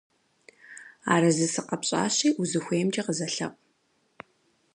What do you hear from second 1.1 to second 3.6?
Арэзы сыкъэпщӀащи, узыхуеймкӀэ къызэлъэӀу.